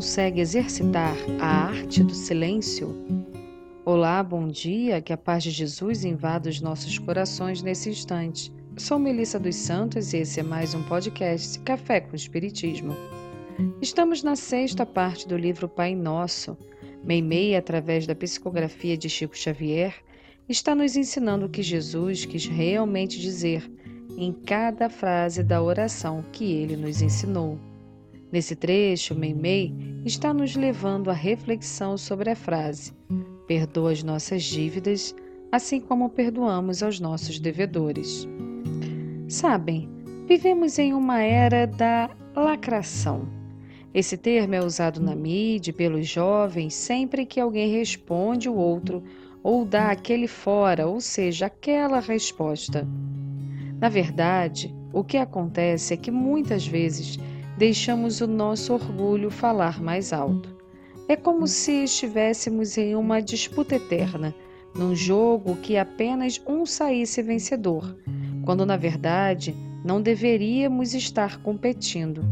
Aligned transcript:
Consegue 0.00 0.40
exercitar 0.40 1.14
a 1.38 1.66
arte 1.66 2.02
do 2.02 2.14
silêncio? 2.14 3.06
Olá, 3.84 4.22
bom 4.22 4.48
dia, 4.48 4.98
que 5.02 5.12
a 5.12 5.16
paz 5.16 5.42
de 5.42 5.50
Jesus 5.50 6.06
invada 6.06 6.48
os 6.48 6.58
nossos 6.58 6.98
corações 6.98 7.62
nesse 7.62 7.90
instante. 7.90 8.50
Sou 8.78 8.98
Melissa 8.98 9.38
dos 9.38 9.56
Santos 9.56 10.14
e 10.14 10.16
esse 10.16 10.40
é 10.40 10.42
mais 10.42 10.74
um 10.74 10.82
podcast 10.84 11.58
Café 11.58 12.00
com 12.00 12.16
Espiritismo. 12.16 12.96
Estamos 13.82 14.22
na 14.22 14.36
sexta 14.36 14.86
parte 14.86 15.28
do 15.28 15.36
livro 15.36 15.68
Pai 15.68 15.94
Nosso. 15.94 16.56
Meimei, 17.04 17.54
através 17.54 18.06
da 18.06 18.14
psicografia 18.14 18.96
de 18.96 19.10
Chico 19.10 19.36
Xavier, 19.36 19.94
está 20.48 20.74
nos 20.74 20.96
ensinando 20.96 21.44
o 21.44 21.50
que 21.50 21.62
Jesus 21.62 22.24
quis 22.24 22.46
realmente 22.46 23.20
dizer 23.20 23.70
em 24.16 24.32
cada 24.32 24.88
frase 24.88 25.42
da 25.42 25.62
oração 25.62 26.24
que 26.32 26.50
ele 26.50 26.74
nos 26.74 27.02
ensinou. 27.02 27.58
Nesse 28.32 28.54
trecho, 28.54 29.14
Meimei 29.14 29.74
está 30.04 30.32
nos 30.32 30.54
levando 30.54 31.10
à 31.10 31.12
reflexão 31.12 31.98
sobre 31.98 32.30
a 32.30 32.36
frase: 32.36 32.92
Perdoa 33.46 33.90
as 33.90 34.02
nossas 34.02 34.44
dívidas, 34.44 35.14
assim 35.50 35.80
como 35.80 36.08
perdoamos 36.08 36.82
aos 36.82 37.00
nossos 37.00 37.40
devedores. 37.40 38.28
Sabem, 39.28 39.88
vivemos 40.28 40.78
em 40.78 40.94
uma 40.94 41.20
era 41.20 41.66
da 41.66 42.08
lacração. 42.36 43.28
Esse 43.92 44.16
termo 44.16 44.54
é 44.54 44.64
usado 44.64 45.00
na 45.00 45.16
mídia 45.16 45.72
pelos 45.72 46.06
jovens 46.06 46.74
sempre 46.74 47.26
que 47.26 47.40
alguém 47.40 47.72
responde 47.72 48.48
o 48.48 48.54
outro 48.54 49.02
ou 49.42 49.64
dá 49.64 49.90
aquele 49.90 50.28
fora, 50.28 50.86
ou 50.86 51.00
seja, 51.00 51.46
aquela 51.46 51.98
resposta. 51.98 52.86
Na 53.80 53.88
verdade, 53.88 54.72
o 54.92 55.02
que 55.02 55.16
acontece 55.16 55.94
é 55.94 55.96
que 55.96 56.10
muitas 56.10 56.66
vezes 56.66 57.18
deixamos 57.60 58.22
o 58.22 58.26
nosso 58.26 58.72
orgulho 58.72 59.30
falar 59.30 59.82
mais 59.82 60.14
alto. 60.14 60.48
É 61.06 61.14
como 61.14 61.46
se 61.46 61.84
estivéssemos 61.84 62.78
em 62.78 62.94
uma 62.94 63.20
disputa 63.20 63.74
eterna, 63.74 64.34
num 64.74 64.96
jogo 64.96 65.54
que 65.56 65.76
apenas 65.76 66.40
um 66.48 66.64
saísse 66.64 67.20
vencedor, 67.20 67.98
quando 68.46 68.64
na 68.64 68.78
verdade 68.78 69.54
não 69.84 70.00
deveríamos 70.00 70.94
estar 70.94 71.42
competindo, 71.42 72.24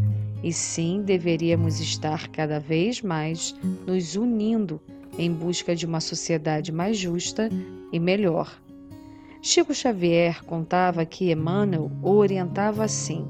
e 0.43 0.51
sim 0.51 1.03
deveríamos 1.03 1.79
estar 1.79 2.29
cada 2.29 2.59
vez 2.59 3.03
mais 3.03 3.55
nos 3.87 4.17
unindo 4.17 4.81
em 5.19 5.31
busca 5.31 5.77
de 5.77 5.85
uma 5.85 6.01
sociedade 6.01 6.73
mais 6.73 6.97
justa 6.97 7.51
e 7.93 8.01
melhor. 8.01 8.59
Chico 9.43 9.75
Xavier 9.75 10.43
contava 10.47 11.05
que 11.05 11.31
Emmanuel 11.31 11.91
o 12.03 12.13
orientava 12.13 12.83
assim: 12.83 13.27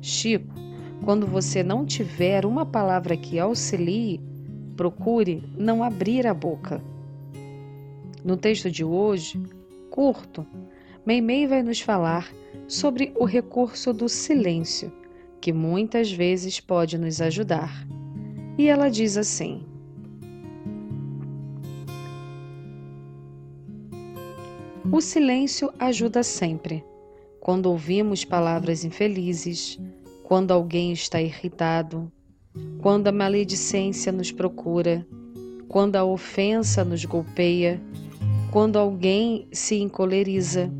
Chico, 0.00 0.67
quando 1.04 1.26
você 1.26 1.62
não 1.62 1.84
tiver 1.84 2.44
uma 2.44 2.66
palavra 2.66 3.16
que 3.16 3.38
auxilie, 3.38 4.20
procure 4.76 5.42
não 5.56 5.82
abrir 5.82 6.26
a 6.26 6.34
boca. 6.34 6.82
No 8.24 8.36
texto 8.36 8.70
de 8.70 8.84
hoje, 8.84 9.40
curto, 9.90 10.46
Meimei 11.04 11.46
vai 11.46 11.62
nos 11.62 11.80
falar 11.80 12.28
sobre 12.66 13.12
o 13.16 13.24
recurso 13.24 13.92
do 13.92 14.08
silêncio, 14.08 14.92
que 15.40 15.52
muitas 15.52 16.12
vezes 16.12 16.60
pode 16.60 16.98
nos 16.98 17.20
ajudar. 17.20 17.86
E 18.58 18.68
ela 18.68 18.90
diz 18.90 19.16
assim: 19.16 19.64
O 24.90 25.00
silêncio 25.00 25.72
ajuda 25.78 26.22
sempre. 26.22 26.84
Quando 27.40 27.66
ouvimos 27.66 28.24
palavras 28.24 28.84
infelizes, 28.84 29.78
quando 30.28 30.50
alguém 30.50 30.92
está 30.92 31.22
irritado, 31.22 32.12
quando 32.82 33.08
a 33.08 33.12
maledicência 33.12 34.12
nos 34.12 34.30
procura, 34.30 35.06
quando 35.68 35.96
a 35.96 36.04
ofensa 36.04 36.84
nos 36.84 37.02
golpeia, 37.06 37.80
quando 38.50 38.78
alguém 38.78 39.48
se 39.50 39.76
encoleriza, 39.76 40.70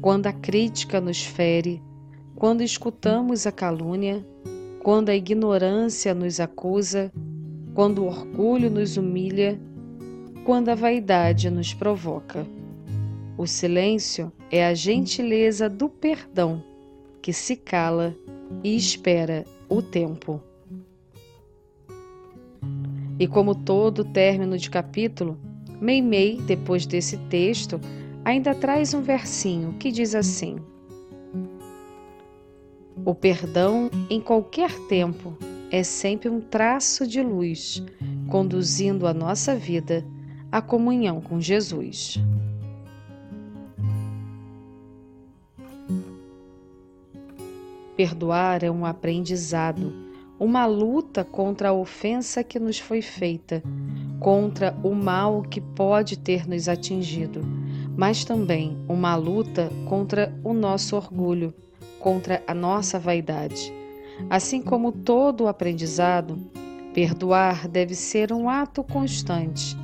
quando 0.00 0.28
a 0.28 0.32
crítica 0.32 0.98
nos 0.98 1.22
fere, 1.22 1.82
quando 2.36 2.62
escutamos 2.62 3.46
a 3.46 3.52
calúnia, 3.52 4.26
quando 4.82 5.10
a 5.10 5.14
ignorância 5.14 6.14
nos 6.14 6.40
acusa, 6.40 7.12
quando 7.74 8.02
o 8.02 8.06
orgulho 8.06 8.70
nos 8.70 8.96
humilha, 8.96 9.60
quando 10.42 10.70
a 10.70 10.74
vaidade 10.74 11.50
nos 11.50 11.74
provoca. 11.74 12.46
O 13.36 13.46
silêncio 13.46 14.32
é 14.50 14.66
a 14.66 14.72
gentileza 14.72 15.68
do 15.68 15.86
perdão 15.86 16.64
que 17.20 17.34
se 17.34 17.56
cala 17.56 18.16
e 18.62 18.76
espera 18.76 19.44
o 19.68 19.80
tempo. 19.82 20.40
E 23.18 23.26
como 23.26 23.54
todo 23.54 24.04
término 24.04 24.58
de 24.58 24.68
capítulo, 24.68 25.38
Meimei, 25.80 26.40
depois 26.42 26.86
desse 26.86 27.16
texto, 27.28 27.80
ainda 28.24 28.54
traz 28.54 28.94
um 28.94 29.02
versinho 29.02 29.74
que 29.78 29.90
diz 29.90 30.14
assim: 30.14 30.56
O 33.04 33.14
perdão 33.14 33.90
em 34.10 34.20
qualquer 34.20 34.70
tempo 34.88 35.36
é 35.70 35.82
sempre 35.82 36.28
um 36.28 36.40
traço 36.40 37.06
de 37.06 37.22
luz, 37.22 37.82
conduzindo 38.28 39.06
a 39.06 39.14
nossa 39.14 39.54
vida 39.54 40.04
à 40.50 40.60
comunhão 40.62 41.20
com 41.20 41.40
Jesus. 41.40 42.18
Perdoar 47.96 48.62
é 48.62 48.70
um 48.70 48.84
aprendizado, 48.84 49.90
uma 50.38 50.66
luta 50.66 51.24
contra 51.24 51.70
a 51.70 51.72
ofensa 51.72 52.44
que 52.44 52.58
nos 52.58 52.78
foi 52.78 53.00
feita, 53.00 53.62
contra 54.20 54.76
o 54.82 54.94
mal 54.94 55.40
que 55.40 55.62
pode 55.62 56.18
ter 56.18 56.46
nos 56.46 56.68
atingido, 56.68 57.40
mas 57.96 58.22
também 58.22 58.76
uma 58.86 59.16
luta 59.16 59.72
contra 59.88 60.30
o 60.44 60.52
nosso 60.52 60.94
orgulho, 60.94 61.54
contra 61.98 62.42
a 62.46 62.52
nossa 62.52 62.98
vaidade. 62.98 63.72
Assim 64.28 64.60
como 64.60 64.92
todo 64.92 65.48
aprendizado, 65.48 66.38
perdoar 66.92 67.66
deve 67.66 67.94
ser 67.94 68.30
um 68.30 68.50
ato 68.50 68.84
constante, 68.84 69.74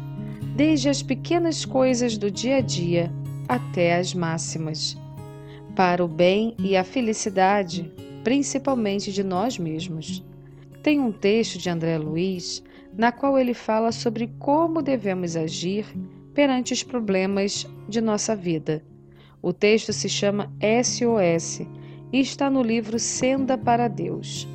desde 0.54 0.90
as 0.90 1.02
pequenas 1.02 1.64
coisas 1.64 2.18
do 2.18 2.30
dia 2.30 2.56
a 2.56 2.60
dia 2.60 3.10
até 3.48 3.96
as 3.96 4.12
máximas 4.12 5.00
para 5.74 6.04
o 6.04 6.08
bem 6.08 6.54
e 6.58 6.76
a 6.76 6.84
felicidade, 6.84 7.92
principalmente 8.22 9.12
de 9.12 9.22
nós 9.22 9.58
mesmos. 9.58 10.24
Tem 10.82 11.00
um 11.00 11.12
texto 11.12 11.58
de 11.58 11.70
André 11.70 11.98
Luiz 11.98 12.62
na 12.96 13.10
qual 13.10 13.38
ele 13.38 13.54
fala 13.54 13.90
sobre 13.90 14.30
como 14.38 14.82
devemos 14.82 15.36
agir 15.36 15.86
perante 16.34 16.72
os 16.72 16.82
problemas 16.82 17.66
de 17.88 18.00
nossa 18.00 18.36
vida. 18.36 18.84
O 19.40 19.52
texto 19.52 19.92
se 19.92 20.08
chama 20.08 20.52
SOS 20.60 21.60
e 22.12 22.20
está 22.20 22.50
no 22.50 22.62
livro 22.62 22.98
Senda 22.98 23.56
para 23.56 23.88
Deus. 23.88 24.46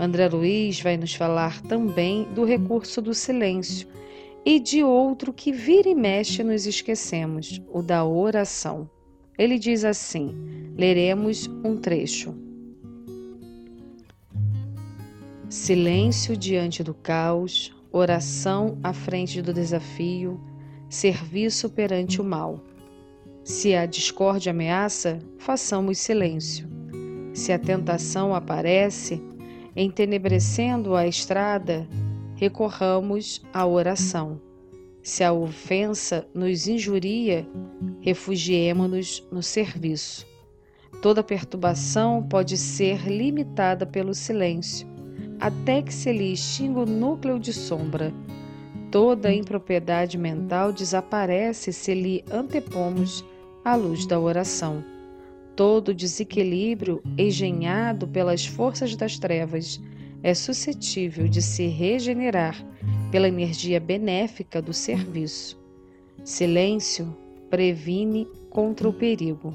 André 0.00 0.28
Luiz 0.28 0.80
vai 0.80 0.96
nos 0.96 1.14
falar 1.14 1.60
também 1.62 2.24
do 2.34 2.44
recurso 2.44 3.00
do 3.00 3.14
silêncio 3.14 3.86
e 4.44 4.58
de 4.58 4.82
outro 4.82 5.32
que 5.32 5.52
vira 5.52 5.88
e 5.88 5.94
mexe 5.94 6.42
nos 6.42 6.66
esquecemos, 6.66 7.60
o 7.72 7.82
da 7.82 8.04
oração. 8.04 8.90
Ele 9.38 9.58
diz 9.58 9.84
assim: 9.84 10.34
leremos 10.76 11.48
um 11.64 11.76
trecho. 11.76 12.34
Silêncio 15.48 16.36
diante 16.36 16.82
do 16.82 16.94
caos, 16.94 17.74
oração 17.90 18.78
à 18.82 18.92
frente 18.92 19.42
do 19.42 19.52
desafio, 19.52 20.40
serviço 20.88 21.68
perante 21.68 22.20
o 22.20 22.24
mal. 22.24 22.60
Se 23.44 23.74
a 23.74 23.86
discórdia 23.86 24.50
ameaça, 24.50 25.18
façamos 25.38 25.98
silêncio. 25.98 26.66
Se 27.34 27.52
a 27.52 27.58
tentação 27.58 28.34
aparece, 28.34 29.20
entenebrecendo 29.74 30.94
a 30.94 31.06
estrada, 31.06 31.88
recorramos 32.36 33.42
à 33.52 33.66
oração. 33.66 34.40
Se 35.02 35.24
a 35.24 35.32
ofensa 35.32 36.26
nos 36.34 36.68
injuria, 36.68 37.46
refugiemo-nos 38.02 39.26
no 39.32 39.42
serviço. 39.42 40.26
Toda 41.00 41.22
perturbação 41.22 42.22
pode 42.22 42.58
ser 42.58 43.08
limitada 43.08 43.86
pelo 43.86 44.12
silêncio, 44.12 44.86
até 45.40 45.80
que 45.80 45.94
se 45.94 46.12
lhe 46.12 46.32
extinga 46.32 46.80
o 46.80 46.86
núcleo 46.86 47.38
de 47.38 47.52
sombra. 47.52 48.12
Toda 48.90 49.32
impropriedade 49.32 50.18
mental 50.18 50.72
desaparece 50.72 51.72
se 51.72 51.94
lhe 51.94 52.24
antepomos 52.30 53.24
a 53.64 53.74
luz 53.74 54.04
da 54.04 54.20
oração. 54.20 54.84
Todo 55.56 55.94
desequilíbrio 55.94 57.02
engenhado 57.16 58.06
pelas 58.06 58.44
forças 58.44 58.94
das 58.96 59.18
trevas 59.18 59.80
é 60.22 60.34
suscetível 60.34 61.28
de 61.28 61.40
se 61.40 61.66
regenerar 61.66 62.64
pela 63.10 63.28
energia 63.28 63.80
benéfica 63.80 64.60
do 64.60 64.72
serviço. 64.72 65.60
Silêncio 66.24 67.16
previne 67.52 68.26
contra 68.48 68.88
o 68.88 68.94
perigo. 68.94 69.52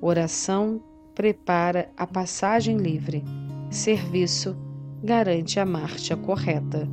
Oração 0.00 0.80
prepara 1.12 1.90
a 1.96 2.06
passagem 2.06 2.76
livre. 2.76 3.24
Serviço 3.68 4.56
garante 5.02 5.58
a 5.58 5.66
marcha 5.66 6.16
correta. 6.16 6.88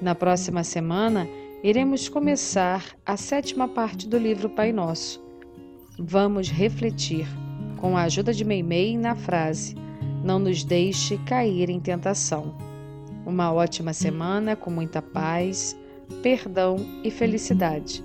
Na 0.00 0.14
próxima 0.14 0.62
semana, 0.62 1.28
iremos 1.60 2.08
começar 2.08 2.84
a 3.04 3.16
sétima 3.16 3.66
parte 3.66 4.06
do 4.06 4.16
livro 4.16 4.48
Pai 4.48 4.70
Nosso. 4.70 5.20
Vamos 5.98 6.48
refletir, 6.48 7.26
com 7.80 7.96
a 7.96 8.02
ajuda 8.02 8.32
de 8.32 8.44
Meimei, 8.44 8.96
na 8.96 9.16
frase: 9.16 9.74
Não 10.22 10.38
nos 10.38 10.62
deixe 10.62 11.18
cair 11.26 11.68
em 11.68 11.80
tentação. 11.80 12.54
Uma 13.26 13.52
ótima 13.52 13.92
semana, 13.92 14.54
com 14.54 14.70
muita 14.70 15.02
paz 15.02 15.76
perdão 16.22 16.76
e 17.02 17.10
felicidade. 17.10 18.04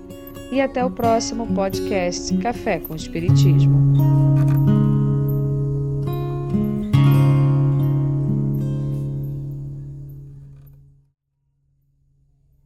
E 0.50 0.60
até 0.60 0.84
o 0.84 0.90
próximo 0.90 1.46
podcast 1.54 2.36
Café 2.38 2.78
com 2.78 2.94
Espiritismo. 2.94 4.31